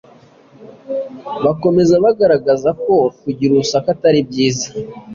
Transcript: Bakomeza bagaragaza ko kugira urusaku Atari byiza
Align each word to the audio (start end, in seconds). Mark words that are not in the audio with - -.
Bakomeza 1.45 1.95
bagaragaza 2.05 2.69
ko 2.83 2.95
kugira 3.21 3.51
urusaku 3.53 3.87
Atari 3.95 4.19
byiza 4.29 4.67